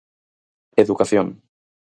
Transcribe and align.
Educación. 0.83 1.27